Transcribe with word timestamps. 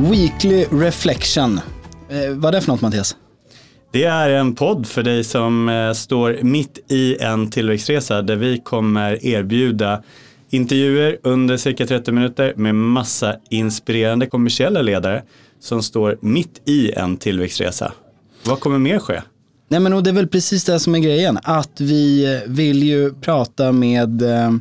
Weekly 0.00 0.64
Reflection. 0.64 1.60
Eh, 2.08 2.34
vad 2.34 2.44
är 2.44 2.52
det 2.52 2.60
för 2.60 2.72
något 2.72 2.80
Mattias? 2.80 3.16
Det 3.92 4.04
är 4.04 4.30
en 4.30 4.54
podd 4.54 4.86
för 4.86 5.02
dig 5.02 5.24
som 5.24 5.68
eh, 5.68 5.92
står 5.92 6.38
mitt 6.42 6.78
i 6.88 7.16
en 7.20 7.50
tillväxtresa 7.50 8.22
där 8.22 8.36
vi 8.36 8.58
kommer 8.58 9.26
erbjuda 9.26 10.02
intervjuer 10.50 11.18
under 11.22 11.56
cirka 11.56 11.86
30 11.86 12.12
minuter 12.12 12.54
med 12.56 12.74
massa 12.74 13.36
inspirerande 13.50 14.26
kommersiella 14.26 14.82
ledare 14.82 15.22
som 15.60 15.82
står 15.82 16.18
mitt 16.20 16.68
i 16.68 16.92
en 16.92 17.16
tillväxtresa. 17.16 17.92
Vad 18.44 18.60
kommer 18.60 18.78
mer 18.78 18.98
ske? 18.98 19.22
Nej 19.68 19.80
men 19.80 19.92
och 19.92 20.02
det 20.02 20.10
är 20.10 20.14
väl 20.14 20.28
precis 20.28 20.64
det 20.64 20.80
som 20.80 20.94
är 20.94 20.98
grejen, 20.98 21.38
att 21.42 21.80
vi 21.80 22.34
eh, 22.34 22.40
vill 22.46 22.82
ju 22.82 23.14
prata 23.14 23.72
med 23.72 24.22
eh, 24.22 24.52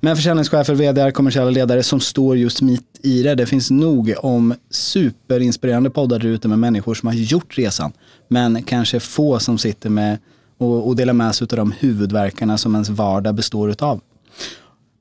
men 0.00 0.16
försäljningschefer, 0.16 0.74
vd, 0.74 1.12
kommersiella 1.12 1.50
ledare 1.50 1.82
som 1.82 2.00
står 2.00 2.36
just 2.36 2.62
mitt 2.62 3.00
i 3.02 3.22
det. 3.22 3.34
Det 3.34 3.46
finns 3.46 3.70
nog 3.70 4.14
om 4.18 4.54
superinspirerande 4.70 5.90
poddar 5.90 6.18
där 6.18 6.28
ute 6.28 6.48
med 6.48 6.58
människor 6.58 6.94
som 6.94 7.06
har 7.06 7.14
gjort 7.14 7.58
resan. 7.58 7.92
Men 8.28 8.62
kanske 8.62 9.00
få 9.00 9.38
som 9.38 9.58
sitter 9.58 9.90
med 9.90 10.18
och, 10.58 10.88
och 10.88 10.96
delar 10.96 11.12
med 11.12 11.34
sig 11.34 11.46
av 11.50 11.56
de 11.56 11.72
huvudverkarna 11.78 12.58
som 12.58 12.74
ens 12.74 12.88
vardag 12.88 13.34
består 13.34 13.70
utav. 13.70 14.00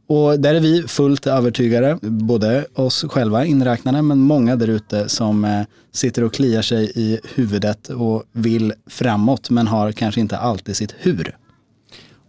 Och 0.10 0.40
där 0.40 0.56
är 0.56 0.60
vi 0.60 0.84
fullt 0.88 1.28
övertygade, 1.28 2.00
både 2.02 2.66
oss 2.74 3.06
själva 3.10 3.46
inräknade, 3.46 4.02
men 4.02 4.20
många 4.20 4.56
där 4.56 4.68
ute 4.68 5.10
som 5.10 5.46
eh, 5.46 5.62
sitter 5.92 6.24
och 6.24 6.34
kliar 6.34 6.62
sig 6.62 6.92
i 6.96 7.20
huvudet 7.36 7.90
och 7.90 8.24
vill 8.32 8.74
framåt, 8.90 9.50
men 9.50 9.68
har 9.68 9.92
kanske 9.92 10.22
inte 10.22 10.38
alltid 10.38 10.76
sitt 10.76 10.96
hur. 10.98 11.38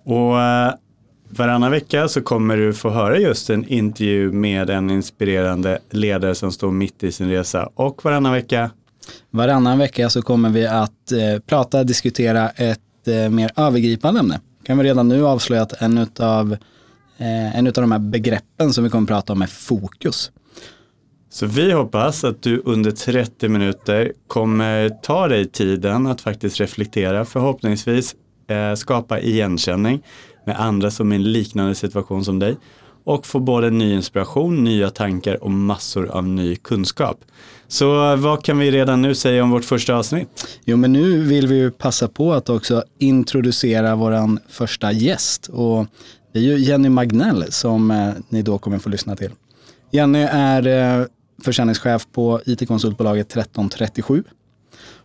Och 0.05 0.41
eh, 0.41 0.73
Varannan 1.31 1.71
vecka 1.71 2.09
så 2.09 2.23
kommer 2.23 2.57
du 2.57 2.75
få 2.75 2.91
höra 2.91 3.19
just 3.19 3.51
en 3.51 3.69
intervju 3.69 4.33
med 4.33 4.71
en 4.71 4.91
inspirerande 4.91 5.79
ledare 5.91 6.35
som 6.35 6.53
står 6.53 6.71
mitt 6.71 7.05
i 7.05 7.13
sin 7.13 7.31
resa. 7.31 7.69
Och 7.75 8.05
varannan 8.05 8.33
vecka? 8.33 8.71
Varannan 9.31 9.79
vecka 9.79 10.11
så 10.11 10.23
kommer 10.23 10.51
vi 10.51 10.67
att 10.67 11.13
eh, 11.13 11.41
prata, 11.47 11.85
diskutera 11.85 12.49
ett 12.49 13.09
eh, 13.09 13.31
mer 13.31 13.51
övergripande 13.57 14.21
ämne. 14.21 14.41
Kan 14.65 14.79
vi 14.79 14.85
redan 14.85 15.09
nu 15.09 15.27
avslöja 15.27 15.63
att 15.63 15.83
en 15.83 16.07
av 16.19 16.53
eh, 17.19 17.59
en 17.59 17.67
av 17.67 17.73
de 17.73 17.93
här 17.93 17.99
begreppen 17.99 18.73
som 18.73 18.85
vi 18.85 18.91
kommer 18.91 19.03
att 19.03 19.09
prata 19.09 19.33
om 19.33 19.43
är 19.43 19.47
fokus. 19.47 20.31
Så 21.31 21.47
vi 21.47 21.73
hoppas 21.73 22.25
att 22.25 22.43
du 22.43 22.63
under 22.65 22.91
30 22.91 23.49
minuter 23.49 24.13
kommer 24.27 24.89
ta 24.89 25.29
dig 25.29 25.47
tiden 25.49 26.07
att 26.07 26.21
faktiskt 26.21 26.61
reflektera, 26.61 27.25
förhoppningsvis 27.25 28.15
eh, 28.49 28.75
skapa 28.75 29.21
igenkänning 29.21 30.03
med 30.47 30.61
andra 30.61 30.91
som 30.91 31.13
är 31.13 31.17
i 31.17 31.19
en 31.19 31.33
liknande 31.33 31.75
situation 31.75 32.25
som 32.25 32.39
dig 32.39 32.57
och 33.05 33.27
få 33.27 33.41
både 33.41 33.71
ny 33.71 33.95
inspiration, 33.95 34.65
nya 34.65 34.91
tankar 34.91 35.45
och 35.45 35.51
massor 35.51 36.09
av 36.09 36.29
ny 36.29 36.57
kunskap. 36.57 37.25
Så 37.69 38.17
vad 38.17 38.45
kan 38.45 38.59
vi 38.59 38.71
redan 38.71 39.03
nu 39.03 39.15
säga 39.15 39.43
om 39.43 39.51
vårt 39.51 39.65
första 39.65 39.95
avsnitt? 39.95 40.29
Jo, 40.65 40.77
men 40.77 40.93
nu 40.93 41.23
vill 41.23 41.47
vi 41.47 41.57
ju 41.57 41.71
passa 41.71 42.09
på 42.09 42.33
att 42.33 42.49
också 42.49 42.85
introducera 42.99 43.95
vår 43.95 44.39
första 44.51 44.93
gäst 44.93 45.47
och 45.47 45.87
det 46.33 46.39
är 46.39 46.43
ju 46.43 46.59
Jenny 46.59 46.89
Magnell 46.89 47.53
som 47.53 47.91
eh, 47.91 48.11
ni 48.29 48.43
då 48.43 48.59
kommer 48.59 48.79
få 48.79 48.89
lyssna 48.89 49.17
till. 49.17 49.31
Jenny 49.91 50.27
är 50.31 50.67
eh, 51.01 51.07
försäljningschef 51.45 52.07
på 52.13 52.41
it-konsultbolaget 52.47 53.27
1337 53.27 54.25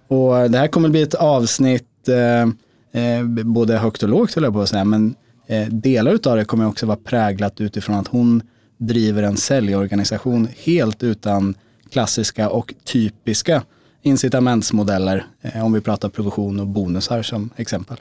och 0.07 0.51
det 0.51 0.57
här 0.57 0.67
kommer 0.67 0.89
bli 0.89 1.01
ett 1.01 1.15
avsnitt 1.15 2.07
eh, 2.07 2.53
eh, 2.93 3.23
både 3.43 3.77
högt 3.77 4.03
och 4.03 4.09
lågt 4.09 4.35
höll 4.35 4.43
jag 4.43 4.53
på 4.53 4.61
att 4.61 4.69
säga, 4.69 4.85
men 4.85 5.15
Eh, 5.47 5.67
delar 5.67 6.11
av 6.11 6.37
det 6.37 6.45
kommer 6.45 6.67
också 6.67 6.85
vara 6.85 6.97
präglat 6.97 7.61
utifrån 7.61 7.95
att 7.95 8.07
hon 8.07 8.41
driver 8.77 9.23
en 9.23 9.37
säljorganisation 9.37 10.47
helt 10.57 11.03
utan 11.03 11.55
klassiska 11.91 12.49
och 12.49 12.73
typiska 12.83 13.63
incitamentsmodeller, 14.01 15.25
eh, 15.41 15.65
om 15.65 15.73
vi 15.73 15.81
pratar 15.81 16.09
provision 16.09 16.59
och 16.59 16.67
bonusar 16.67 17.21
som 17.21 17.49
exempel. 17.55 17.97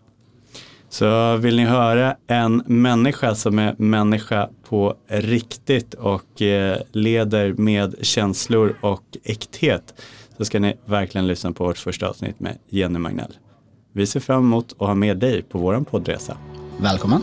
Så 0.88 1.36
vill 1.36 1.56
ni 1.56 1.64
höra 1.64 2.16
en 2.26 2.62
människa 2.66 3.34
som 3.34 3.58
är 3.58 3.74
människa 3.78 4.48
på 4.68 4.94
riktigt 5.08 5.94
och 5.94 6.42
eh, 6.42 6.78
leder 6.92 7.52
med 7.52 7.94
känslor 8.00 8.76
och 8.80 9.02
äkthet 9.24 9.94
så 10.36 10.44
ska 10.44 10.60
ni 10.60 10.76
verkligen 10.84 11.26
lyssna 11.26 11.52
på 11.52 11.64
vårt 11.64 11.78
första 11.78 12.08
avsnitt 12.08 12.40
med 12.40 12.58
Jenny 12.68 12.98
Magnell. 12.98 13.32
Vi 13.92 14.06
ser 14.06 14.20
fram 14.20 14.38
emot 14.44 14.72
att 14.72 14.86
ha 14.86 14.94
med 14.94 15.18
dig 15.18 15.42
på 15.42 15.58
vår 15.58 15.80
poddresa. 15.80 16.36
Välkommen! 16.80 17.22